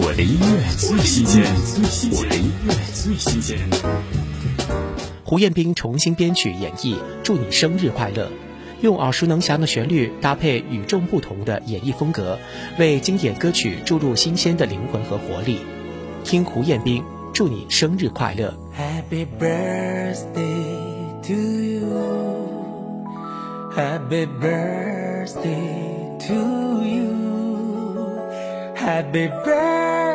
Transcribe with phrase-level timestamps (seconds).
[0.00, 1.42] 我的音乐最新鲜，
[2.12, 3.58] 我的音乐最新鲜。
[5.24, 8.26] 胡彦斌重新编曲演绎《祝你生日快乐》，
[8.80, 12.38] 用耳熟能详的旋律搭配与众不同的演绎风格，
[12.78, 15.58] 为经典歌曲注入新鲜的灵魂和活力。
[16.22, 17.02] 听胡彦斌
[17.34, 18.54] 《祝你生日快乐》。
[18.80, 21.88] Happy birthday to you.
[23.74, 26.34] Happy birthday to
[26.84, 27.08] you.
[28.76, 29.77] Happy birthday,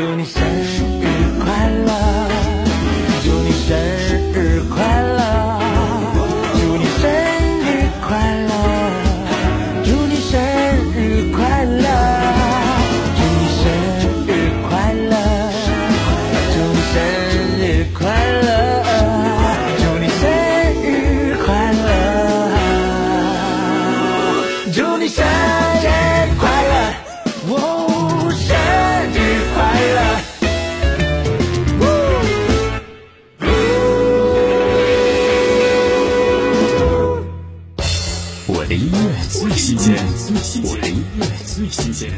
[0.00, 2.39] 祝你生日快乐！
[38.76, 39.96] 音乐最新鲜，
[40.62, 42.12] 我的音乐最新鲜。